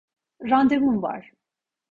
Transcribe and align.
Randevum 0.49 1.01
var. 1.03 1.31